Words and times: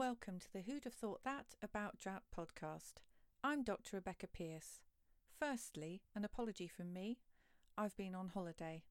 Welcome 0.00 0.38
to 0.38 0.50
the 0.50 0.62
Who'd 0.62 0.84
Have 0.84 0.94
Thought 0.94 1.24
That 1.24 1.56
About 1.62 1.98
Drought 1.98 2.22
podcast. 2.34 3.02
I'm 3.44 3.62
Dr. 3.62 3.98
Rebecca 3.98 4.28
Pierce. 4.28 4.80
Firstly, 5.38 6.00
an 6.16 6.24
apology 6.24 6.66
from 6.68 6.94
me. 6.94 7.18
I've 7.76 7.94
been 7.98 8.14
on 8.14 8.28
holiday. 8.28 8.84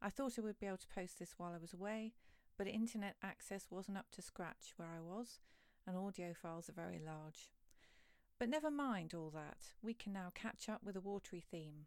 I 0.00 0.10
thought 0.10 0.38
I 0.38 0.42
would 0.42 0.60
be 0.60 0.66
able 0.66 0.76
to 0.76 0.86
post 0.86 1.18
this 1.18 1.34
while 1.38 1.54
I 1.54 1.58
was 1.58 1.72
away, 1.74 2.12
but 2.56 2.68
internet 2.68 3.16
access 3.20 3.66
wasn't 3.68 3.98
up 3.98 4.12
to 4.12 4.22
scratch 4.22 4.74
where 4.76 4.90
I 4.96 5.00
was, 5.00 5.40
and 5.88 5.96
audio 5.96 6.32
files 6.40 6.68
are 6.68 6.72
very 6.72 7.00
large. 7.04 7.50
But 8.38 8.48
never 8.48 8.70
mind 8.70 9.12
all 9.12 9.30
that, 9.34 9.72
we 9.82 9.92
can 9.92 10.12
now 10.12 10.30
catch 10.36 10.68
up 10.68 10.82
with 10.84 10.94
a 10.94 11.00
watery 11.00 11.42
theme. 11.50 11.86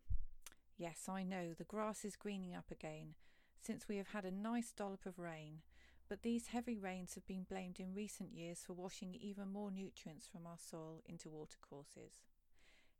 Yes, 0.78 1.08
I 1.08 1.24
know, 1.24 1.54
the 1.58 1.64
grass 1.64 2.04
is 2.04 2.18
greening 2.18 2.54
up 2.54 2.70
again, 2.70 3.14
since 3.62 3.88
we 3.88 3.96
have 3.96 4.10
had 4.10 4.26
a 4.26 4.30
nice 4.30 4.74
dollop 4.74 5.06
of 5.06 5.20
rain, 5.20 5.62
but 6.10 6.22
these 6.22 6.48
heavy 6.48 6.78
rains 6.78 7.16
have 7.16 7.28
been 7.28 7.46
blamed 7.50 7.80
in 7.80 7.94
recent 7.94 8.34
years 8.34 8.60
for 8.66 8.74
washing 8.74 9.14
even 9.14 9.52
more 9.52 9.72
nutrients 9.72 10.28
from 10.28 10.48
our 10.48 10.58
soil 10.58 11.02
into 11.06 11.30
watercourses. 11.30 12.22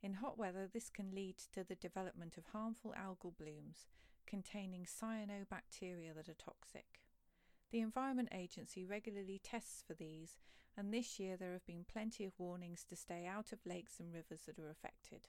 In 0.02 0.16
hot 0.16 0.38
weather, 0.38 0.70
this 0.72 0.90
can 0.90 1.16
lead 1.16 1.38
to 1.54 1.64
the 1.64 1.76
development 1.76 2.38
of 2.38 2.46
harmful 2.48 2.94
algal 2.98 3.36
blooms 3.38 3.88
containing 4.26 4.86
cyanobacteria 4.86 6.14
that 6.16 6.30
are 6.30 6.34
toxic. 6.34 7.02
The 7.72 7.80
Environment 7.80 8.30
Agency 8.32 8.86
regularly 8.86 9.42
tests 9.44 9.84
for 9.86 9.94
these, 9.94 10.38
and 10.76 10.94
this 10.94 11.20
year 11.20 11.38
there 11.38 11.54
have 11.54 11.66
been 11.66 11.86
plenty 11.92 12.26
of 12.26 12.34
warnings 12.38 12.84
to 12.86 12.96
stay 12.96 13.26
out 13.26 13.52
of 13.52 13.66
lakes 13.66 14.00
and 14.00 14.14
rivers 14.14 14.42
that 14.46 14.60
are 14.60 14.70
affected. 14.70 15.28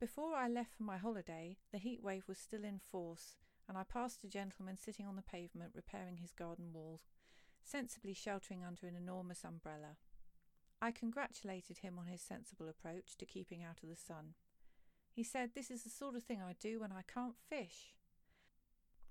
Before 0.00 0.34
I 0.34 0.48
left 0.48 0.74
for 0.76 0.84
my 0.84 0.96
holiday, 0.96 1.56
the 1.72 1.78
heatwave 1.78 2.28
was 2.28 2.38
still 2.38 2.64
in 2.64 2.80
force, 2.90 3.36
and 3.68 3.76
I 3.76 3.82
passed 3.84 4.24
a 4.24 4.28
gentleman 4.28 4.76
sitting 4.76 5.06
on 5.06 5.16
the 5.16 5.22
pavement 5.22 5.72
repairing 5.74 6.16
his 6.16 6.32
garden 6.32 6.72
wall, 6.72 7.00
sensibly 7.62 8.14
sheltering 8.14 8.64
under 8.64 8.86
an 8.86 8.96
enormous 8.96 9.44
umbrella. 9.44 9.96
I 10.80 10.90
congratulated 10.90 11.78
him 11.78 11.98
on 11.98 12.06
his 12.06 12.22
sensible 12.22 12.68
approach 12.68 13.16
to 13.18 13.26
keeping 13.26 13.62
out 13.62 13.82
of 13.82 13.88
the 13.88 13.96
sun. 13.96 14.34
He 15.12 15.22
said, 15.22 15.50
This 15.54 15.70
is 15.70 15.82
the 15.82 15.90
sort 15.90 16.14
of 16.14 16.22
thing 16.22 16.40
I 16.40 16.54
do 16.58 16.80
when 16.80 16.92
I 16.92 17.02
can't 17.02 17.36
fish 17.48 17.94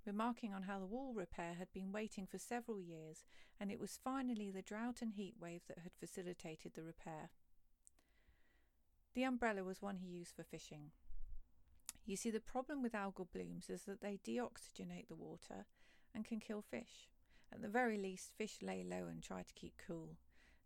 remarking 0.08 0.54
on 0.54 0.64
how 0.64 0.80
the 0.80 0.86
wall 0.86 1.14
repair 1.14 1.56
had 1.60 1.72
been 1.74 1.92
waiting 1.92 2.26
for 2.26 2.40
several 2.40 2.80
years 2.80 3.26
and 3.60 3.70
it 3.70 3.80
was 3.80 4.00
finally 4.02 4.50
the 4.50 4.62
drought 4.62 5.02
and 5.02 5.12
heat 5.12 5.36
wave 5.40 5.62
that 5.68 5.80
had 5.80 5.92
facilitated 6.00 6.74
the 6.74 6.84
repair. 6.84 7.30
The 9.14 9.24
umbrella 9.24 9.64
was 9.64 9.82
one 9.82 9.98
he 9.98 10.08
used 10.08 10.36
for 10.36 10.44
fishing. 10.44 10.92
You 12.08 12.16
see, 12.16 12.32
the 12.32 12.40
problem 12.40 12.82
with 12.82 12.94
algal 12.94 13.28
blooms 13.34 13.70
is 13.70 13.84
that 13.84 14.00
they 14.00 14.18
deoxygenate 14.26 15.10
the 15.10 15.16
water 15.16 15.66
and 16.16 16.24
can 16.26 16.40
kill 16.40 16.62
fish. 16.62 17.10
At 17.54 17.62
the 17.62 17.68
very 17.68 17.98
least, 17.98 18.32
fish 18.38 18.60
lay 18.62 18.82
low 18.82 19.08
and 19.08 19.22
try 19.22 19.44
to 19.44 19.54
keep 19.54 19.74
cool. 19.86 20.16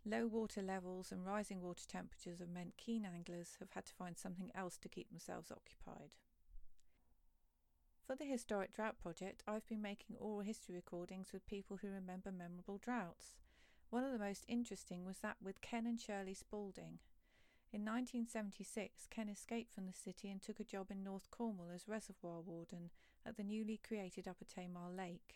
Low 0.05 0.27
water 0.27 0.61
levels 0.61 1.11
and 1.11 1.25
rising 1.25 1.61
water 1.61 1.83
temperatures 1.87 2.39
have 2.39 2.49
meant 2.49 2.77
keen 2.77 3.05
anglers 3.05 3.57
have 3.59 3.71
had 3.71 3.87
to 3.87 3.93
find 3.93 4.19
something 4.19 4.51
else 4.53 4.77
to 4.77 4.89
keep 4.89 5.09
themselves 5.09 5.51
occupied. 5.51 6.13
For 8.05 8.15
the 8.15 8.25
Historic 8.25 8.71
Drought 8.73 8.99
Project, 8.99 9.41
I've 9.47 9.67
been 9.67 9.81
making 9.81 10.17
oral 10.17 10.41
history 10.41 10.75
recordings 10.75 11.33
with 11.33 11.47
people 11.47 11.77
who 11.77 11.89
remember 11.89 12.31
memorable 12.31 12.77
droughts. 12.77 13.37
One 13.89 14.03
of 14.03 14.11
the 14.11 14.19
most 14.19 14.45
interesting 14.47 15.05
was 15.05 15.19
that 15.19 15.37
with 15.41 15.61
Ken 15.61 15.87
and 15.87 15.99
Shirley 15.99 16.35
Spalding. 16.35 16.99
In 17.73 17.85
1976, 17.85 19.07
Ken 19.09 19.29
escaped 19.29 19.73
from 19.73 19.85
the 19.87 19.93
city 19.93 20.29
and 20.29 20.41
took 20.41 20.59
a 20.59 20.65
job 20.65 20.91
in 20.91 21.05
North 21.05 21.31
Cornwall 21.31 21.71
as 21.73 21.87
reservoir 21.87 22.41
warden 22.41 22.89
at 23.25 23.37
the 23.37 23.45
newly 23.45 23.77
created 23.77 24.27
Upper 24.27 24.43
Tamar 24.43 24.89
Lake. 24.89 25.35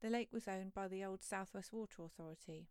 The 0.00 0.08
lake 0.08 0.30
was 0.32 0.48
owned 0.48 0.72
by 0.72 0.88
the 0.88 1.04
old 1.04 1.22
South 1.22 1.52
West 1.52 1.74
Water 1.74 2.04
Authority. 2.04 2.68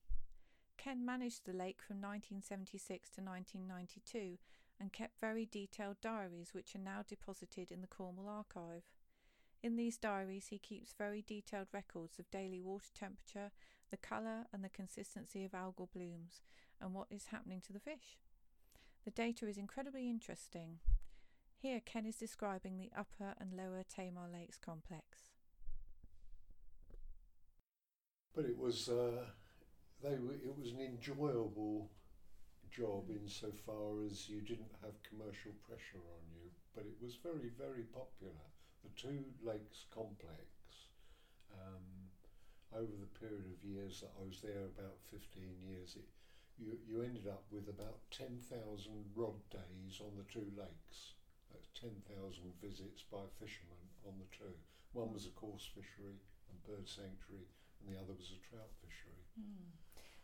Ken 0.77 1.05
managed 1.05 1.45
the 1.45 1.53
lake 1.53 1.79
from 1.79 1.97
1976 1.97 3.11
to 3.11 3.21
1992 3.21 4.39
and 4.79 4.91
kept 4.91 5.21
very 5.21 5.45
detailed 5.45 6.01
diaries 6.01 6.49
which 6.51 6.73
are 6.73 6.79
now 6.79 7.03
deposited 7.07 7.69
in 7.69 7.81
the 7.81 7.87
Cornwall 7.87 8.27
Archive. 8.27 8.85
In 9.61 9.75
these 9.75 9.97
diaries, 9.97 10.47
he 10.47 10.57
keeps 10.57 10.95
very 10.97 11.21
detailed 11.21 11.67
records 11.71 12.17
of 12.17 12.31
daily 12.31 12.61
water 12.61 12.89
temperature, 12.95 13.51
the 13.91 13.97
colour 13.97 14.47
and 14.51 14.63
the 14.63 14.69
consistency 14.69 15.45
of 15.45 15.51
algal 15.51 15.91
blooms, 15.93 16.41
and 16.81 16.95
what 16.95 17.07
is 17.11 17.27
happening 17.27 17.61
to 17.61 17.73
the 17.73 17.79
fish. 17.79 18.17
The 19.09 19.23
data 19.23 19.47
is 19.47 19.57
incredibly 19.57 20.07
interesting. 20.07 20.77
Here, 21.57 21.81
Ken 21.83 22.05
is 22.05 22.17
describing 22.17 22.77
the 22.77 22.91
upper 22.95 23.33
and 23.41 23.57
lower 23.57 23.81
Tamar 23.81 24.29
Lakes 24.31 24.59
complex. 24.59 25.33
But 28.35 28.45
it 28.45 28.55
was, 28.55 28.87
uh, 28.87 29.25
they 30.03 30.13
were, 30.19 30.35
it 30.35 30.55
was 30.55 30.73
an 30.73 30.81
enjoyable 30.81 31.89
job 32.69 33.09
insofar 33.09 34.05
as 34.05 34.29
you 34.29 34.41
didn't 34.41 34.77
have 34.83 35.01
commercial 35.01 35.57
pressure 35.67 36.05
on 36.13 36.21
you, 36.29 36.51
but 36.75 36.85
it 36.85 36.95
was 37.01 37.15
very, 37.15 37.49
very 37.57 37.85
popular. 37.91 38.45
The 38.83 38.89
Two 38.95 39.25
Lakes 39.41 39.85
complex, 39.89 40.85
um, 41.51 41.81
over 42.77 42.93
the 42.93 43.19
period 43.19 43.49
of 43.57 43.67
years 43.67 44.01
that 44.01 44.13
I 44.21 44.27
was 44.27 44.39
there, 44.41 44.69
about 44.77 45.01
15 45.09 45.49
years, 45.65 45.95
it, 45.95 46.05
you, 46.59 46.75
you 46.83 47.01
ended 47.01 47.25
up 47.27 47.43
with 47.49 47.71
about 47.71 48.03
10,000 48.11 48.43
rod 49.15 49.39
days 49.49 50.03
on 50.03 50.11
the 50.19 50.27
two 50.27 50.45
lakes. 50.59 51.15
That's 51.49 51.71
10,000 51.79 51.95
visits 52.61 53.01
by 53.07 53.25
fishermen 53.39 53.79
on 54.05 54.19
the 54.19 54.29
two. 54.29 54.53
One 54.93 55.13
was 55.13 55.25
a 55.25 55.33
coarse 55.33 55.65
fishery 55.65 56.19
and 56.51 56.63
bird 56.67 56.85
sanctuary, 56.85 57.47
and 57.79 57.87
the 57.87 57.97
other 57.97 58.13
was 58.13 58.35
a 58.35 58.41
trout 58.43 58.69
fishery. 58.83 59.23
Mm. 59.39 59.73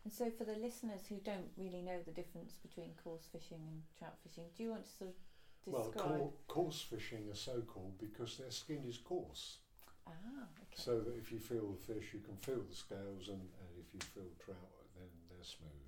And 0.04 0.12
so, 0.12 0.30
for 0.30 0.44
the 0.44 0.54
listeners 0.54 1.02
who 1.08 1.18
don't 1.24 1.50
really 1.56 1.82
know 1.82 1.98
the 2.04 2.14
difference 2.14 2.54
between 2.62 2.94
coarse 3.02 3.26
fishing 3.32 3.58
and 3.66 3.82
trout 3.98 4.14
fishing, 4.22 4.44
do 4.54 4.62
you 4.62 4.70
want 4.70 4.86
to 4.86 4.92
sort 4.94 5.10
of 5.10 5.18
describe? 5.66 6.10
Well, 6.10 6.34
coarse 6.46 6.80
fishing 6.80 7.26
are 7.30 7.34
so 7.34 7.62
called 7.66 7.98
because 7.98 8.38
their 8.38 8.52
skin 8.52 8.86
is 8.86 8.98
coarse. 8.98 9.58
Ah, 10.06 10.46
okay. 10.62 10.78
So 10.78 11.00
that 11.00 11.18
if 11.18 11.32
you 11.32 11.40
feel 11.40 11.74
the 11.74 11.94
fish, 11.94 12.14
you 12.14 12.20
can 12.20 12.36
feel 12.36 12.62
the 12.62 12.74
scales, 12.74 13.26
and, 13.26 13.42
and 13.42 13.70
if 13.82 13.90
you 13.90 14.00
feel 14.14 14.30
trout, 14.38 14.86
then 14.94 15.10
they're 15.26 15.42
smooth. 15.42 15.85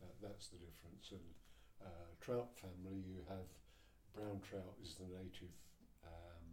That, 0.00 0.14
that's 0.20 0.48
the 0.48 0.58
difference. 0.58 1.12
And 1.12 1.28
uh, 1.80 2.08
trout 2.20 2.50
family, 2.56 3.00
you 3.04 3.24
have 3.28 3.48
brown 4.14 4.40
trout 4.42 4.74
is 4.82 4.94
the 4.96 5.06
native 5.06 5.54
um, 6.04 6.46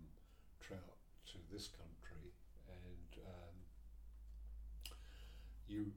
trout 0.62 0.98
to 1.34 1.38
this 1.52 1.68
country, 1.68 2.32
and 2.70 3.12
um, 3.26 3.56
you 5.68 5.92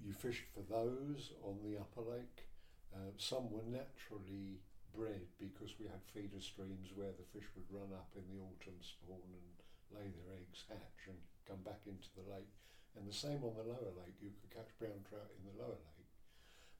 you 0.00 0.12
fished 0.12 0.48
for 0.54 0.64
those 0.66 1.32
on 1.44 1.60
the 1.62 1.78
upper 1.78 2.00
lake. 2.00 2.48
Uh, 2.90 3.12
some 3.20 3.52
were 3.52 3.66
naturally 3.68 4.58
bred 4.90 5.22
because 5.38 5.78
we 5.78 5.86
had 5.86 6.02
feeder 6.10 6.42
streams 6.42 6.90
where 6.96 7.14
the 7.14 7.28
fish 7.30 7.46
would 7.54 7.68
run 7.70 7.94
up 7.94 8.10
in 8.18 8.26
the 8.26 8.42
autumn 8.42 8.80
spawn 8.82 9.22
and 9.30 9.56
lay 9.94 10.10
their 10.10 10.34
eggs, 10.34 10.66
hatch, 10.66 11.06
and 11.06 11.20
come 11.46 11.62
back 11.62 11.86
into 11.86 12.10
the 12.18 12.26
lake. 12.26 12.50
And 12.98 13.06
the 13.06 13.14
same 13.14 13.46
on 13.46 13.54
the 13.54 13.70
lower 13.70 13.94
lake. 13.94 14.18
You 14.18 14.34
could 14.34 14.50
catch 14.50 14.74
brown 14.82 15.06
trout 15.06 15.30
in 15.38 15.46
the 15.46 15.60
lower 15.62 15.78
lake, 15.78 16.10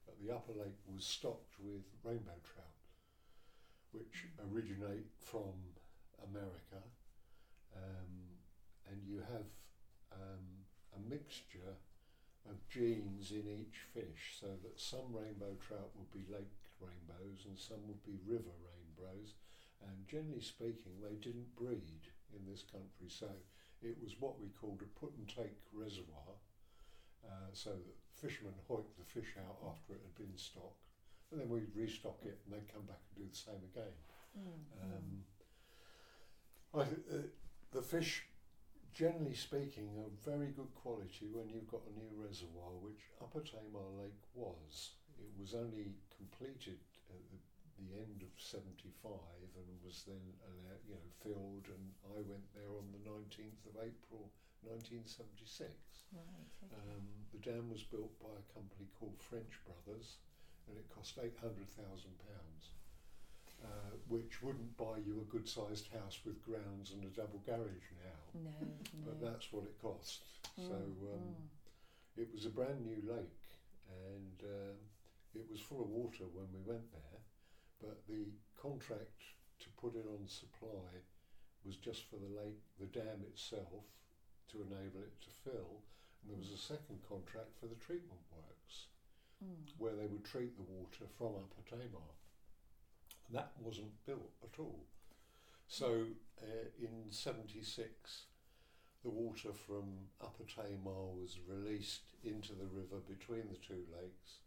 the 0.19 0.33
upper 0.33 0.53
lake 0.53 0.79
was 0.87 1.05
stocked 1.05 1.55
with 1.59 1.83
rainbow 2.03 2.39
trout, 2.43 2.81
which 3.91 4.25
originate 4.51 5.07
from 5.19 5.55
America. 6.23 6.81
Um, 7.75 8.35
and 8.91 8.99
you 9.07 9.23
have 9.31 9.47
um, 10.11 10.67
a 10.95 10.99
mixture 11.09 11.77
of 12.49 12.57
genes 12.69 13.31
in 13.31 13.45
each 13.47 13.85
fish 13.93 14.35
so 14.39 14.47
that 14.63 14.79
some 14.79 15.13
rainbow 15.13 15.53
trout 15.61 15.91
would 15.95 16.11
be 16.11 16.25
lake 16.33 16.57
rainbows 16.81 17.45
and 17.45 17.57
some 17.57 17.79
would 17.87 18.01
be 18.03 18.17
river 18.25 18.57
rainbows 18.65 19.37
and 19.85 20.07
generally 20.09 20.41
speaking 20.41 20.97
they 20.99 21.15
didn't 21.21 21.55
breed 21.55 22.09
in 22.33 22.41
this 22.49 22.65
country 22.65 23.07
so 23.07 23.29
it 23.81 23.95
was 24.01 24.17
what 24.19 24.41
we 24.41 24.49
called 24.59 24.81
a 24.81 24.99
put 24.99 25.13
and 25.17 25.29
take 25.29 25.61
reservoir 25.73 26.33
uh, 27.25 27.49
so 27.53 27.71
that 27.71 27.97
fishermen 28.15 28.53
hoiked 28.69 28.95
the 28.97 29.05
fish 29.05 29.35
out 29.37 29.57
after 29.69 29.93
it 29.93 30.01
had 30.03 30.15
been 30.15 30.37
stocked 30.37 30.85
and 31.31 31.41
then 31.41 31.49
we'd 31.49 31.75
restock 31.75 32.19
it 32.23 32.39
and 32.45 32.53
they'd 32.53 32.73
come 32.73 32.83
back 32.83 33.01
and 33.09 33.23
do 33.23 33.29
the 33.29 33.35
same 33.35 33.61
again 33.73 33.95
mm. 34.37 34.61
um, 34.83 35.23
I, 36.73 36.81
uh, 36.81 37.27
the 37.71 37.81
fish 37.81 38.23
generally 38.93 39.35
speaking, 39.35 39.87
are 40.03 40.11
very 40.19 40.51
good 40.51 40.71
quality 40.75 41.31
when 41.31 41.47
you've 41.47 41.71
got 41.71 41.87
a 41.87 41.95
new 41.95 42.11
reservoir, 42.19 42.75
which 42.83 42.99
Upper 43.23 43.39
Tamar 43.39 43.87
Lake 43.95 44.23
was. 44.35 44.99
It 45.15 45.31
was 45.39 45.55
only 45.55 45.95
completed 46.11 46.79
at 47.07 47.23
the, 47.31 47.39
the 47.79 47.89
end 47.95 48.19
of 48.19 48.31
75 48.35 48.83
and 49.55 49.67
was 49.79 50.03
then 50.03 50.21
you 50.87 50.95
know, 50.95 51.07
filled, 51.23 51.71
and 51.71 51.85
I 52.11 52.19
went 52.27 52.45
there 52.51 52.71
on 52.75 52.91
the 52.91 53.03
19th 53.07 53.63
of 53.71 53.79
April 53.79 54.27
1976. 54.65 55.71
Right, 56.11 56.47
okay. 56.63 56.75
um, 56.75 57.05
the 57.31 57.39
dam 57.39 57.71
was 57.71 57.83
built 57.87 58.11
by 58.19 58.33
a 58.35 58.45
company 58.51 58.89
called 58.99 59.15
French 59.17 59.55
Brothers, 59.63 60.19
and 60.67 60.75
it 60.77 60.87
cost 60.91 61.17
£800,000 61.17 61.31
uh, 63.63 63.93
which 64.07 64.41
wouldn't 64.41 64.75
buy 64.77 64.97
you 65.05 65.21
a 65.21 65.31
good 65.31 65.47
sized 65.47 65.87
house 65.93 66.19
with 66.25 66.43
grounds 66.43 66.91
and 66.91 67.03
a 67.03 67.13
double 67.13 67.41
garage 67.45 67.89
now. 68.01 68.41
No, 68.43 68.67
But 69.05 69.21
that's 69.21 69.51
what 69.51 69.63
it 69.63 69.81
cost. 69.81 70.21
Mm, 70.59 70.67
so 70.67 70.75
um, 70.75 71.35
mm. 71.37 72.21
it 72.21 72.29
was 72.33 72.45
a 72.45 72.49
brand 72.49 72.81
new 72.81 73.01
lake, 73.05 73.45
and 74.09 74.37
um, 74.43 74.77
it 75.35 75.45
was 75.49 75.61
full 75.61 75.81
of 75.81 75.89
water 75.89 76.25
when 76.33 76.47
we 76.53 76.61
went 76.65 76.91
there. 76.91 77.21
But 77.79 78.01
the 78.07 78.25
contract 78.59 79.21
to 79.59 79.69
put 79.79 79.95
it 79.95 80.05
on 80.09 80.27
supply 80.27 81.05
was 81.63 81.77
just 81.77 82.09
for 82.09 82.17
the 82.17 82.41
lake, 82.41 82.61
the 82.79 82.87
dam 82.87 83.21
itself, 83.29 83.85
to 84.51 84.61
enable 84.61 85.01
it 85.01 85.15
to 85.21 85.29
fill. 85.43 85.81
And 86.21 86.31
there 86.31 86.37
was 86.37 86.51
a 86.51 86.57
second 86.57 86.99
contract 87.07 87.55
for 87.59 87.67
the 87.67 87.75
treatment 87.75 88.21
works, 88.31 88.87
Mm. 89.43 89.65
where 89.79 89.95
they 89.95 90.05
would 90.05 90.23
treat 90.23 90.55
the 90.55 90.61
water 90.63 91.07
from 91.17 91.35
Upper 91.35 91.63
Tamar. 91.67 92.13
And 93.27 93.35
that 93.35 93.53
wasn't 93.59 94.05
built 94.05 94.31
at 94.43 94.59
all. 94.59 94.85
So 95.67 96.05
uh, 96.41 96.67
in 96.79 97.11
76, 97.11 98.25
the 99.03 99.09
water 99.09 99.51
from 99.53 100.09
Upper 100.21 100.43
Tamar 100.43 101.07
was 101.15 101.39
released 101.47 102.13
into 102.23 102.53
the 102.53 102.67
river 102.67 102.97
between 103.07 103.49
the 103.49 103.57
two 103.57 103.83
lakes, 103.99 104.41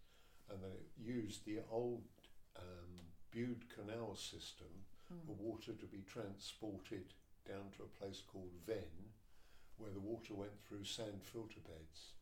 and 0.48 0.62
then 0.62 0.70
it 0.70 0.86
used 0.96 1.44
the 1.44 1.60
old 1.72 2.04
um, 2.56 3.00
Bude 3.32 3.68
Canal 3.74 4.14
system 4.14 4.68
Mm. 5.12 5.26
for 5.26 5.32
water 5.32 5.72
to 5.74 5.84
be 5.86 6.02
transported 6.06 7.12
down 7.46 7.70
to 7.76 7.82
a 7.82 7.86
place 8.00 8.22
called 8.32 8.48
Ven, 8.66 8.78
where 8.78 8.82
the 8.82 9.23
water 10.14 10.34
went 10.34 10.54
through 10.62 10.84
sand 10.84 11.20
filter 11.24 11.60
beds 11.60 12.12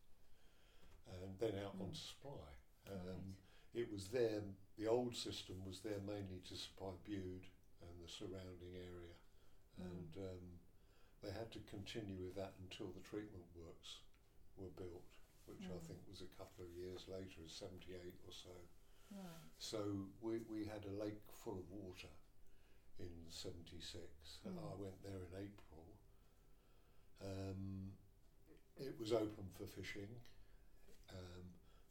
and 1.21 1.37
then 1.39 1.53
out 1.63 1.77
Mm. 1.77 1.81
on 1.85 1.93
supply. 1.93 2.49
Um, 2.87 2.97
Right. 3.05 3.35
It 3.73 3.91
was 3.91 4.09
there, 4.09 4.43
the 4.77 4.87
old 4.87 5.15
system 5.15 5.65
was 5.65 5.79
there 5.81 5.99
mainly 5.99 6.39
to 6.41 6.55
supply 6.55 6.91
Bude 7.03 7.47
and 7.81 7.99
the 8.03 8.07
surrounding 8.07 8.75
area, 8.75 9.15
Mm. 9.79 9.85
and 9.85 10.17
um, 10.17 10.59
they 11.21 11.31
had 11.31 11.51
to 11.53 11.59
continue 11.61 12.17
with 12.23 12.35
that 12.35 12.53
until 12.59 12.91
the 12.91 12.99
treatment 13.01 13.45
works 13.55 14.01
were 14.55 14.69
built, 14.69 15.09
which 15.45 15.65
I 15.65 15.73
Mm. 15.77 15.81
think 15.87 16.07
was 16.07 16.21
a 16.21 16.27
couple 16.37 16.63
of 16.65 16.71
years 16.71 17.07
later, 17.07 17.47
78 17.47 18.19
or 18.27 18.31
so. 18.31 18.55
Right. 19.09 19.49
So 19.57 20.11
we, 20.21 20.39
we 20.41 20.65
had 20.65 20.85
a 20.85 20.91
lake 20.91 21.31
full 21.31 21.57
of 21.57 21.69
water 21.71 22.09
in 22.99 23.27
76. 23.29 24.39
and 24.45 24.55
Mm. 24.57 24.71
I 24.71 24.75
went 24.75 25.01
there 25.01 25.23
in 25.23 25.33
April. 25.35 25.97
Um, 27.23 27.91
it 28.77 28.95
was 28.99 29.13
open 29.13 29.45
for 29.57 29.65
fishing. 29.65 30.09
Um, 31.11 31.43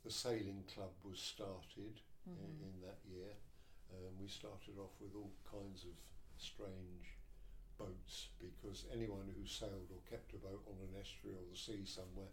the 0.05 0.11
sailing 0.11 0.65
club 0.75 0.91
was 1.05 1.19
started 1.21 2.01
i- 2.27 2.31
Mhm. 2.31 2.61
in 2.63 2.81
that 2.83 2.99
year. 3.05 3.35
Um, 3.93 4.19
we 4.19 4.29
started 4.29 4.79
off 4.79 5.01
with 5.01 5.15
all 5.15 5.33
kinds 5.45 5.85
of 5.85 5.95
strange 6.39 7.17
boats 7.79 8.29
because 8.39 8.85
anyone 8.91 9.29
who 9.29 9.47
sailed 9.47 9.91
or 9.91 10.01
kept 10.11 10.35
a 10.35 10.39
boat 10.39 10.67
on 10.67 10.79
an 10.81 10.95
estuary 10.97 11.37
or 11.37 11.45
the 11.51 11.57
sea 11.57 11.85
somewhere 11.85 12.33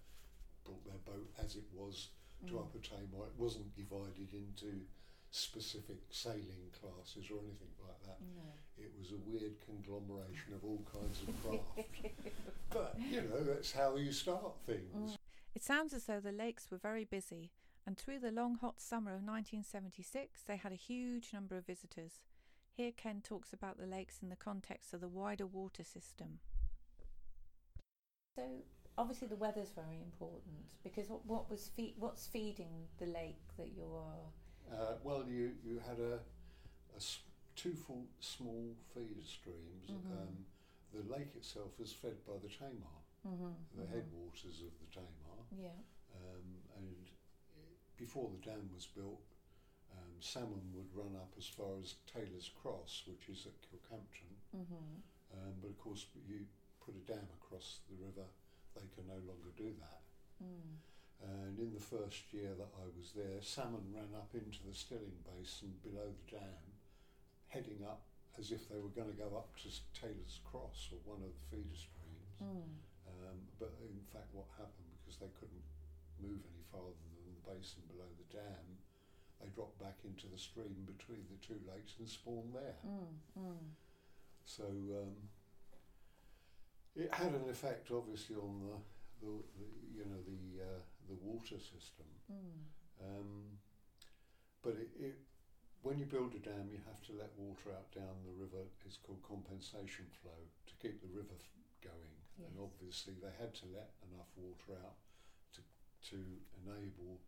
brought 0.63 0.83
their 0.85 0.97
boat 0.99 1.31
as 1.37 1.55
it 1.55 1.71
was 1.71 2.09
to 2.47 2.53
Mm. 2.53 2.59
Upper 2.61 2.79
Tamar. 2.79 3.27
It 3.27 3.35
wasn't 3.35 3.75
divided 3.75 4.33
into 4.33 4.87
specific 5.31 5.97
sailing 6.09 6.71
classes 6.79 7.29
or 7.29 7.39
anything 7.39 7.73
like 7.85 8.01
that. 8.03 8.17
No. 8.35 8.49
It 8.77 8.91
was 8.97 9.11
a 9.11 9.29
weird 9.29 9.53
conglomeration 9.65 10.53
of 10.53 10.63
all 10.63 10.81
kinds 10.91 11.21
of 11.21 11.43
craft. 11.43 11.89
but, 12.69 12.95
you 13.09 13.21
know, 13.21 13.43
that's 13.43 13.71
how 13.71 13.95
you 13.95 14.11
start 14.11 14.53
things. 14.65 15.11
Mm. 15.11 15.17
It 15.55 15.63
sounds 15.63 15.93
as 15.93 16.05
though 16.05 16.19
the 16.19 16.31
lakes 16.31 16.71
were 16.71 16.77
very 16.77 17.03
busy, 17.05 17.51
and 17.85 17.97
through 17.97 18.19
the 18.19 18.31
long 18.31 18.55
hot 18.55 18.79
summer 18.79 19.11
of 19.11 19.23
1976, 19.23 20.41
they 20.47 20.57
had 20.57 20.71
a 20.71 20.75
huge 20.75 21.31
number 21.33 21.57
of 21.57 21.65
visitors. 21.65 22.21
Here, 22.71 22.91
Ken 22.95 23.21
talks 23.21 23.51
about 23.51 23.77
the 23.77 23.87
lakes 23.87 24.19
in 24.21 24.29
the 24.29 24.35
context 24.35 24.93
of 24.93 25.01
the 25.01 25.07
wider 25.07 25.45
water 25.45 25.83
system. 25.83 26.39
So 28.35 28.43
obviously 28.97 29.27
the 29.27 29.35
weather's 29.35 29.71
very 29.71 30.01
important 30.01 30.55
because 30.83 31.09
what, 31.09 31.25
what 31.25 31.49
was 31.49 31.71
fe- 31.75 31.95
what's 31.97 32.27
feeding 32.27 32.87
the 32.97 33.05
lake 33.05 33.41
that 33.57 33.71
you're 33.75 34.15
Uh, 34.71 34.93
well, 35.03 35.25
you, 35.27 35.51
you 35.63 35.79
had 35.87 35.99
a, 35.99 36.19
a 36.95 37.01
two 37.55 37.73
full, 37.73 38.05
small 38.19 38.75
feeder 38.93 39.21
streams. 39.25 39.89
Mhm. 39.89 40.11
Um, 40.11 40.45
the 40.93 41.03
lake 41.13 41.35
itself 41.35 41.79
is 41.79 41.91
fed 41.93 42.17
by 42.25 42.33
the 42.41 42.49
Tamar, 42.49 42.97
mm-hmm, 43.27 43.53
the 43.77 43.85
headwaters 43.85 44.61
of 44.65 44.73
the 44.81 44.89
Tamar. 44.91 45.41
yeah 45.55 45.77
Um, 46.15 46.57
and 46.77 47.09
before 47.97 48.29
the 48.31 48.41
dam 48.41 48.69
was 48.73 48.87
built, 48.87 49.21
um, 49.93 50.13
salmon 50.19 50.71
would 50.73 50.89
run 50.95 51.15
up 51.15 51.33
as 51.37 51.45
far 51.45 51.77
as 51.79 51.95
Taylor's 52.11 52.49
Cross, 52.61 53.03
which 53.07 53.29
is 53.29 53.45
at 53.45 53.53
Kilkhampton. 53.61 54.33
mm-hmm, 54.55 55.37
Um, 55.37 55.53
but 55.61 55.69
of 55.69 55.77
course, 55.77 56.07
you 56.27 56.45
put 56.83 56.95
a 56.95 57.05
dam 57.05 57.27
across 57.37 57.81
the 57.89 57.95
river, 58.03 58.25
they 58.73 58.87
can 58.95 59.05
no 59.07 59.19
longer 59.29 59.51
do 59.57 59.73
that. 59.79 60.01
mm. 60.43 60.77
And 61.19 61.59
in 61.59 61.75
the 61.75 61.83
first 61.83 62.31
year 62.31 62.55
that 62.55 62.71
I 62.79 62.87
was 62.95 63.11
there, 63.11 63.43
salmon 63.43 63.91
ran 63.91 64.15
up 64.15 64.31
into 64.31 64.63
the 64.63 64.71
Stilling 64.71 65.19
Basin 65.27 65.75
below 65.83 66.07
the 66.07 66.39
dam, 66.39 66.63
heading 67.51 67.83
up 67.83 68.07
as 68.39 68.55
if 68.55 68.71
they 68.71 68.79
were 68.79 68.93
going 68.95 69.11
to 69.11 69.19
go 69.19 69.35
up 69.35 69.51
to 69.59 69.67
Taylor's 69.91 70.39
Cross 70.47 70.95
or 70.95 71.03
one 71.03 71.19
of 71.19 71.31
the 71.35 71.45
feeder 71.51 71.75
streams. 71.75 72.31
Mm. 72.39 72.71
Um, 73.03 73.39
but 73.59 73.75
in 73.83 73.99
fact, 74.07 74.31
what 74.31 74.47
happened 74.55 74.89
because 75.09 75.19
they 75.19 75.31
couldn't 75.35 75.67
move 76.21 76.39
any 76.45 76.63
farther 76.71 76.95
than 76.95 77.35
the 77.35 77.43
basin 77.49 77.83
below 77.91 78.07
the 78.15 78.29
dam, 78.31 78.79
they 79.41 79.49
dropped 79.51 79.79
back 79.81 79.99
into 80.05 80.27
the 80.31 80.37
stream 80.37 80.87
between 80.87 81.23
the 81.27 81.39
two 81.43 81.59
lakes 81.65 81.99
and 81.99 82.07
spawned 82.07 82.53
there. 82.53 82.79
Mm. 82.85 83.11
Mm. 83.35 83.65
So 84.45 84.69
um, 84.69 85.15
it 86.95 87.11
had 87.11 87.33
an 87.33 87.49
effect, 87.49 87.89
obviously, 87.91 88.35
on 88.35 88.61
the, 88.61 88.75
the, 89.25 89.33
the 89.57 89.67
you 89.95 90.05
know 90.05 90.21
the 90.23 90.43
uh, 90.63 90.81
the 91.09 91.17
water 91.19 91.57
system. 91.57 92.07
Mm. 92.29 92.61
Um, 93.01 93.31
but 94.61 94.77
it, 94.77 94.91
it, 94.99 95.17
when 95.81 95.97
you 95.97 96.05
build 96.05 96.35
a 96.35 96.41
dam, 96.43 96.69
you 96.69 96.79
have 96.85 97.01
to 97.09 97.13
let 97.17 97.31
water 97.39 97.73
out 97.73 97.89
down 97.95 98.21
the 98.27 98.35
river. 98.35 98.67
It's 98.85 98.99
called 99.01 99.23
compensation 99.23 100.05
flow 100.21 100.37
to 100.67 100.73
keep 100.77 101.01
the 101.01 101.09
river 101.09 101.33
f- 101.33 101.49
going. 101.81 102.15
And 102.39 102.55
obviously, 102.55 103.19
they 103.19 103.35
had 103.35 103.51
to 103.59 103.67
let 103.75 103.91
enough 104.07 104.31
water 104.39 104.79
out 104.79 104.95
to 105.55 105.61
to 106.13 106.19
enable 106.63 107.19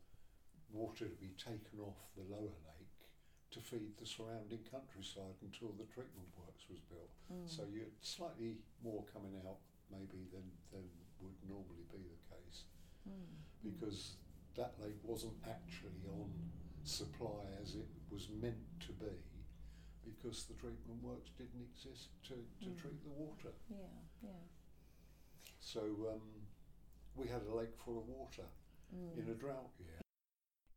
water 0.72 1.04
to 1.04 1.20
be 1.20 1.36
taken 1.36 1.84
off 1.84 2.00
the 2.16 2.24
lower 2.32 2.56
lake 2.72 2.96
to 3.52 3.60
feed 3.60 3.92
the 4.00 4.08
surrounding 4.08 4.64
countryside 4.72 5.36
until 5.44 5.76
the 5.76 5.84
treatment 5.92 6.32
works 6.40 6.64
was 6.72 6.80
built. 6.88 7.12
Mm. 7.28 7.44
So 7.44 7.68
you 7.68 7.84
had 7.84 7.96
slightly 8.00 8.64
more 8.80 9.04
coming 9.12 9.36
out 9.44 9.60
maybe 9.92 10.24
than 10.32 10.48
than 10.72 10.88
would 11.20 11.36
normally 11.44 11.86
be 11.92 12.02
the 12.08 12.22
case. 12.32 12.64
Because 13.64 14.16
that 14.56 14.74
lake 14.82 14.98
wasn't 15.04 15.34
actually 15.50 16.02
on 16.20 16.30
supply 16.84 17.46
as 17.62 17.76
it 17.76 17.88
was 18.12 18.28
meant 18.42 18.58
to 18.80 18.92
be 18.94 19.16
because 20.04 20.44
the 20.46 20.54
treatment 20.56 21.02
works 21.04 21.30
didn't 21.38 21.62
exist 21.74 22.10
to, 22.24 22.34
to 22.64 22.70
Mm. 22.72 22.78
treat 22.82 23.04
the 23.04 23.10
water. 23.10 23.54
yeah 23.70 24.00
yeah 24.22 24.30
So 25.60 25.82
um, 26.14 26.22
we 27.16 27.28
had 27.28 27.44
a 27.44 27.54
lake 27.56 27.76
full 27.86 28.00
of 28.00 28.08
water 28.08 28.46
mm. 28.94 29.18
in 29.18 29.30
a 29.30 29.36
drought 29.36 29.72
year. 29.80 30.02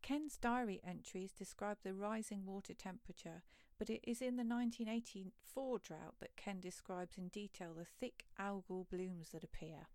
Ken's 0.03 0.37
diary 0.37 0.81
entries 0.87 1.33
describe 1.33 1.79
the 1.83 1.95
rising 1.95 2.45
water 2.45 2.75
temperature, 2.75 3.43
but 3.79 3.89
it 3.89 4.03
is 4.05 4.21
in 4.21 4.37
the 4.37 4.45
1984 4.45 5.79
drought 5.79 6.15
that 6.21 6.37
Ken 6.37 6.61
describes 6.61 7.17
in 7.17 7.29
detail 7.29 7.73
the 7.75 7.87
thick 7.87 8.27
algal 8.39 8.87
blooms 8.91 9.31
that 9.31 9.43
appear. 9.43 9.89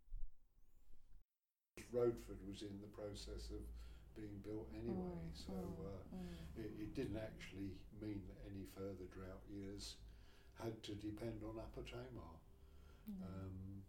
Roadford 1.92 2.38
was 2.48 2.62
in 2.62 2.76
the 2.82 2.88
process 2.94 3.50
of 3.52 3.62
being 4.16 4.40
built 4.44 4.68
anyway, 4.76 5.16
Mm, 5.16 5.34
so 5.34 5.54
mm, 5.54 5.86
uh, 5.86 6.04
mm. 6.16 6.36
it, 6.58 6.72
it 6.80 6.94
didn't 6.96 7.18
actually 7.18 7.72
mean 8.02 8.22
that 8.28 8.40
any 8.52 8.66
further 8.76 9.08
drought 9.14 9.44
years 9.50 9.96
had 10.62 10.82
to 10.84 10.94
depend 10.96 11.42
on 11.44 11.58
Upper 11.60 11.82
Tamar. 11.88 12.36
Mm. 13.10 13.24
Um, 13.24 13.84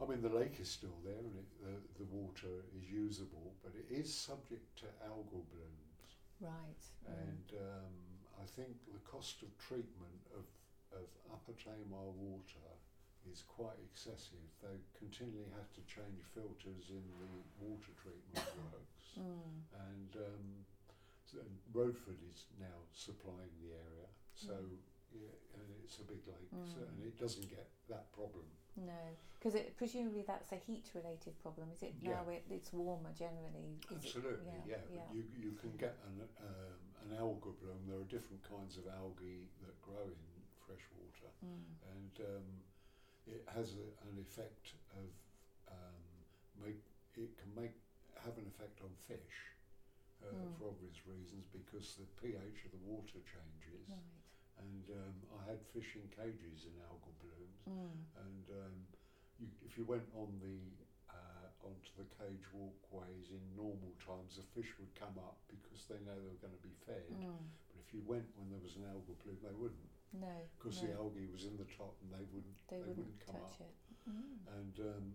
I 0.00 0.06
mean, 0.08 0.22
the 0.22 0.30
lake 0.32 0.58
is 0.60 0.70
still 0.70 0.96
there 1.04 1.18
and 1.18 1.36
it, 1.36 1.48
the, 1.60 2.04
the 2.04 2.08
water 2.10 2.64
is 2.76 2.88
usable, 2.90 3.54
but 3.62 3.72
it 3.76 3.92
is 3.92 4.12
subject 4.14 4.78
to 4.80 4.86
algal 5.04 5.44
blooms. 5.52 6.08
right. 6.40 6.82
And 7.06 7.52
um, 7.58 7.92
I 8.40 8.46
think 8.46 8.68
the 8.92 9.00
cost 9.10 9.42
of 9.42 9.48
treatment 9.58 10.22
of, 10.32 10.44
of 10.96 11.06
Upper 11.32 11.52
Tamar 11.62 12.08
water 12.16 12.64
is 13.28 13.42
quite 13.46 13.76
excessive. 13.84 14.40
They 14.62 14.80
continually 14.96 15.50
have 15.58 15.68
to 15.76 15.82
change 15.84 16.22
filters 16.32 16.88
in 16.88 17.04
the 17.20 17.30
water 17.60 17.92
treatment 18.00 18.46
works. 18.72 19.18
Mm. 19.18 19.66
And, 19.90 20.10
um, 20.16 20.46
so, 21.26 21.38
and 21.44 21.52
Roadford 21.72 22.18
is 22.32 22.46
now 22.58 22.86
supplying 22.92 23.52
the 23.60 23.76
area, 23.76 24.06
so 24.34 24.54
Mm. 24.56 24.78
yeah, 25.12 25.34
and 25.58 25.66
it's 25.84 25.98
a 25.98 26.06
big 26.06 26.22
lake, 26.26 26.50
so, 26.70 26.80
Mm. 26.80 26.88
and 26.94 26.98
it 27.06 27.18
doesn't 27.18 27.48
get 27.50 27.68
that 27.88 28.10
problem. 28.12 28.46
no 28.76 29.16
because 29.40 29.56
presumably 29.76 30.22
that's 30.22 30.52
a 30.52 30.56
heat 30.56 30.86
related 30.94 31.34
problem 31.42 31.66
is 31.72 31.82
it 31.82 31.94
Yeah. 31.98 32.12
now 32.22 32.28
it, 32.28 32.44
it's 32.50 32.72
warmer 32.72 33.10
generally 33.12 33.80
is 33.90 33.90
it- 33.90 33.96
Absolutely, 34.14 34.46
yeah. 34.68 34.76
yeah, 34.88 35.12
You 35.12 35.22
you 35.36 35.52
can 35.58 35.74
get 35.76 35.96
an 36.06 36.20
um, 36.38 36.78
an 37.02 37.16
algal 37.18 37.58
bloom. 37.58 37.82
There 37.88 37.98
are 37.98 38.04
different 38.16 38.42
kinds 38.44 38.76
of 38.76 38.86
algae 38.86 39.48
that 39.64 39.74
grow 39.82 40.04
in 40.06 40.22
fresh 40.66 40.84
water, 40.94 41.30
Mm. 41.44 41.64
and 41.96 42.20
um, 42.20 42.46
it 43.32 43.44
has 43.54 43.74
a, 43.78 43.86
an 44.10 44.16
effect 44.20 44.74
of 44.96 45.08
um, 45.70 46.02
make 46.58 46.82
it 47.16 47.36
can 47.38 47.50
make 47.54 47.74
have 48.24 48.36
an 48.38 48.46
effect 48.50 48.80
on 48.84 48.90
fish 49.08 49.54
uh, 50.22 50.28
Mm. 50.30 50.52
for 50.60 50.68
obvious 50.68 51.00
reasons 51.08 51.48
because 51.48 51.96
the 51.96 52.04
pH 52.20 52.68
of 52.68 52.70
the 52.76 52.82
water 52.84 53.18
changes. 53.24 53.88
Right. 53.88 54.20
And 54.60 54.84
um, 54.92 55.16
I 55.40 55.48
had 55.48 55.64
fish 55.72 55.96
in 55.96 56.04
cages 56.12 56.68
in 56.68 56.76
algal 56.84 57.16
blooms, 57.24 57.64
Mm. 57.64 57.96
and 58.20 58.44
um, 58.60 58.76
you, 59.40 59.48
if 59.64 59.78
you 59.80 59.84
went 59.88 60.04
on 60.12 60.28
the 60.44 60.60
uh, 61.08 61.48
onto 61.64 61.88
the 61.96 62.04
cage 62.20 62.44
walkways 62.52 63.32
in 63.32 63.40
normal 63.56 63.96
times, 64.04 64.36
the 64.36 64.44
fish 64.52 64.68
would 64.78 64.92
come 64.94 65.16
up 65.16 65.40
because 65.48 65.88
they 65.88 65.96
know 66.04 66.12
they 66.20 66.28
were 66.28 66.44
going 66.44 66.52
to 66.54 66.60
be 66.66 66.76
fed. 66.84 67.08
Mm. 67.16 67.40
But 67.72 67.80
if 67.80 67.88
you 67.96 68.04
went 68.04 68.28
when 68.36 68.52
there 68.52 68.60
was 68.60 68.76
an 68.76 68.84
algal 68.92 69.16
bloom, 69.24 69.40
they 69.40 69.56
wouldn't 69.56 69.88
No. 70.12 70.34
because 70.58 70.82
no. 70.82 70.88
the 70.88 70.94
algae 70.94 71.28
was 71.30 71.44
in 71.44 71.56
the 71.56 71.68
top 71.78 71.94
and 72.02 72.10
they 72.10 72.24
wouldn't 72.34 72.58
they, 72.68 72.76
they 72.76 72.82
wouldn't, 72.82 72.98
wouldn't 72.98 73.26
come 73.26 73.36
touch 73.40 73.60
up. 73.62 73.70
it. 73.70 74.10
Mm. 74.10 74.38
and 74.58 74.74
um, 74.90 75.06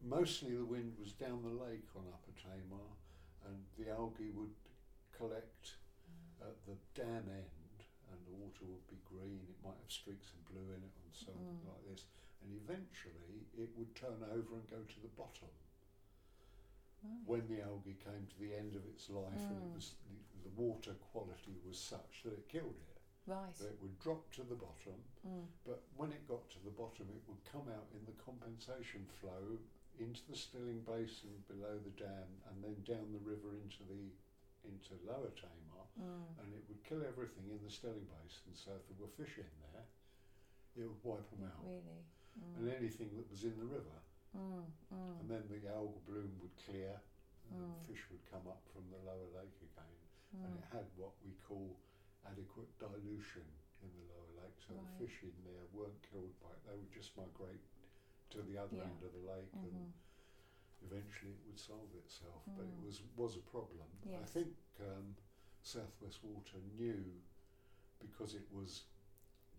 mostly 0.00 0.56
the 0.56 0.64
wind 0.64 0.94
was 0.98 1.12
down 1.12 1.42
the 1.42 1.52
lake 1.64 1.88
on 1.94 2.04
Upper 2.08 2.32
Tamar, 2.40 2.88
and 3.46 3.58
the 3.76 3.90
algae 3.92 4.30
would 4.34 4.54
collect 5.12 5.76
Uh, 6.40 6.48
at 6.48 6.58
the 6.66 6.76
dam 6.98 7.24
end, 7.28 7.78
and 8.10 8.18
the 8.26 8.34
water 8.34 8.64
would 8.66 8.86
be 8.90 8.98
green. 9.06 9.42
It 9.46 9.58
might 9.62 9.78
have 9.78 9.92
streaks 9.92 10.32
of 10.34 10.42
blue 10.50 10.68
in 10.74 10.82
it, 10.82 10.94
and 11.02 11.12
something 11.14 11.60
Mm. 11.62 11.68
like 11.70 11.84
this. 11.92 12.06
And 12.42 12.50
eventually, 12.58 13.46
it 13.54 13.70
would 13.78 13.94
turn 13.94 14.18
over 14.36 14.56
and 14.58 14.66
go 14.66 14.82
to 14.82 14.98
the 15.00 15.12
bottom 15.14 15.52
right. 17.04 17.22
when 17.26 17.46
the 17.48 17.62
algae 17.62 17.94
came 18.02 18.26
to 18.26 18.38
the 18.40 18.54
end 18.54 18.74
of 18.74 18.84
its 18.86 19.08
life, 19.10 19.38
and 19.50 19.58
it 19.62 19.68
Mm. 19.70 19.74
was 19.74 19.94
the, 20.08 20.48
the 20.48 20.54
water 20.62 20.94
quality 21.12 21.54
was 21.66 21.78
such 21.78 22.22
that 22.24 22.32
it 22.32 22.48
killed 22.48 22.74
it. 22.90 22.91
Right. 23.26 23.54
So 23.56 23.66
it 23.66 23.78
would 23.82 23.98
drop 24.00 24.30
to 24.32 24.42
the 24.42 24.54
bottom, 24.56 24.98
Mm. 25.26 25.46
but 25.64 25.82
when 25.96 26.10
it 26.12 26.26
got 26.26 26.48
to 26.50 26.58
the 26.64 26.70
bottom, 26.70 27.06
it 27.14 27.22
would 27.28 27.42
come 27.44 27.68
out 27.70 27.86
in 27.94 28.04
the 28.06 28.16
compensation 28.22 29.06
flow 29.20 29.58
into 29.98 30.22
the 30.28 30.34
Stilling 30.36 30.82
Basin 30.82 31.44
below 31.48 31.78
the 31.78 31.90
dam, 31.90 32.28
and 32.48 32.64
then 32.64 32.74
down 32.82 33.12
the 33.12 33.18
river 33.22 33.54
into 33.56 33.82
the 33.84 34.10
into 34.64 34.94
Lower 35.04 35.30
Tamar, 35.34 35.86
Mm. 35.98 36.38
and 36.38 36.54
it 36.54 36.62
would 36.68 36.82
kill 36.84 37.02
everything 37.04 37.50
in 37.50 37.60
the 37.64 37.70
Stilling 37.70 38.06
Basin. 38.06 38.54
So 38.54 38.70
if 38.76 38.86
there 38.86 38.96
were 38.96 39.08
fish 39.08 39.38
in 39.38 39.50
there, 39.72 39.84
it 40.76 40.86
would 40.86 41.02
wipe 41.02 41.28
them 41.30 41.42
out, 41.50 41.64
Really. 41.64 42.04
Mm. 42.38 42.56
and 42.56 42.68
anything 42.70 43.16
that 43.16 43.28
was 43.28 43.42
in 43.42 43.58
the 43.58 43.66
river. 43.66 43.98
Mm. 44.36 44.64
Mm. 44.94 45.20
And 45.20 45.28
then 45.30 45.48
the 45.48 45.58
algal 45.68 45.98
bloom 46.06 46.38
would 46.40 46.56
clear, 46.64 47.00
and 47.50 47.60
Mm. 47.60 47.86
fish 47.88 48.08
would 48.10 48.24
come 48.30 48.46
up 48.46 48.62
from 48.68 48.88
the 48.90 48.98
lower 48.98 49.26
lake 49.34 49.56
again, 49.60 49.98
and 50.44 50.56
it 50.58 50.64
had 50.70 50.86
what 50.96 51.12
we 51.24 51.32
call 51.48 51.76
adequate 52.30 52.70
dilution 52.78 53.44
in 53.82 53.90
the 53.98 54.04
lower 54.14 54.30
lake, 54.44 54.56
so 54.60 54.74
Right. 54.74 54.82
the 54.98 55.06
fish 55.06 55.22
in 55.22 55.34
there 55.44 55.66
weren't 55.72 56.00
killed 56.02 56.38
by 56.40 56.50
it. 56.50 56.62
They 56.66 56.76
would 56.76 56.92
just 56.92 57.16
migrate 57.16 57.64
to 58.30 58.42
the 58.42 58.56
other 58.58 58.76
Yeah. 58.76 58.84
end 58.84 59.02
of 59.02 59.12
the 59.12 59.18
lake, 59.32 59.52
Mhm. 59.52 59.64
and 59.64 59.92
eventually 60.82 61.32
it 61.32 61.44
would 61.46 61.58
solve 61.58 61.94
itself. 61.94 62.42
But 62.56 62.66
it 62.66 62.78
Mm. 62.78 62.84
was 62.84 63.02
was 63.16 63.36
a 63.36 63.40
problem. 63.40 63.88
I 64.06 64.24
think 64.24 64.56
um, 64.80 65.16
Southwest 65.62 66.22
Water 66.24 66.58
knew 66.76 67.22
because 68.00 68.34
it 68.34 68.50
was 68.52 68.86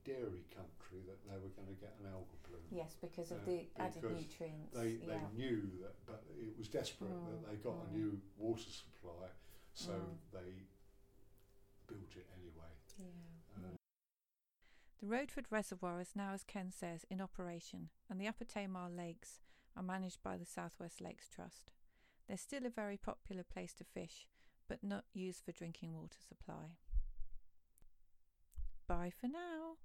dairy 0.03 0.43
country 0.49 1.01
that 1.03 1.23
they 1.25 1.37
were 1.37 1.49
going 1.49 1.67
to 1.67 1.79
get 1.79 1.95
an 1.99 2.05
algal 2.11 2.37
bloom. 2.43 2.67
Yes, 2.71 2.95
because 2.95 3.31
of 3.31 3.41
Uh, 3.43 3.45
the 3.45 3.69
added 3.77 4.03
nutrients. 4.03 4.73
They, 4.73 4.97
they 4.97 5.15
yeah. 5.15 5.29
knew 5.31 5.77
that, 5.79 6.05
but 6.05 6.25
it 6.37 6.57
was 6.57 6.67
desperate 6.67 7.11
Mm, 7.11 7.25
that 7.41 7.47
they 7.49 7.55
got 7.57 7.77
a 7.85 7.87
mm. 7.87 7.91
new 7.93 8.21
water 8.35 8.69
supply, 8.69 9.29
so 9.73 9.93
Mm. 9.93 10.17
they 10.31 10.67
built 11.87 12.15
it 12.17 12.27
anyway. 12.33 12.42
Yeah. 12.97 13.05
The 15.01 15.09
Roadford 15.09 15.47
Reservoir 15.49 15.99
is 15.99 16.15
now, 16.15 16.31
as 16.33 16.45
Ken 16.45 16.71
says, 16.71 17.05
in 17.09 17.19
operation, 17.19 17.89
and 18.09 18.21
the 18.21 18.27
Upper 18.27 18.45
Tamar 18.45 18.89
Lakes 18.89 19.41
are 19.75 19.83
managed 19.83 20.23
by 20.23 20.37
the 20.37 20.45
Southwest 20.45 21.01
Lakes 21.01 21.27
Trust. 21.27 21.73
They're 22.27 22.37
still 22.37 22.65
a 22.65 22.69
very 22.69 22.95
popular 22.95 23.43
place 23.43 23.73
to 23.73 23.83
fish, 23.83 24.27
but 24.69 24.81
not 24.81 25.03
used 25.13 25.43
for 25.43 25.51
drinking 25.51 25.93
water 25.93 26.19
supply. 26.25 26.77
Bye 28.87 29.11
for 29.19 29.27
now. 29.27 29.75